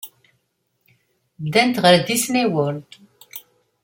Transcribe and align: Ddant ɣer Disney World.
Ddant 1.43 1.81
ɣer 1.83 1.95
Disney 2.07 2.45
World. 2.53 2.89